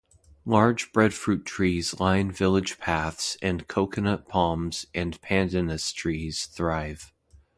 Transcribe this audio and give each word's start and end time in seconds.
Large 0.47 0.93
breadfruit 0.93 1.45
trees 1.45 1.99
line 1.99 2.31
village 2.31 2.79
paths 2.79 3.37
and 3.39 3.67
coconut 3.67 4.27
palms 4.27 4.87
and 4.95 5.21
pandanus 5.21 5.91
trees 5.91 6.47
thrive. 6.47 7.13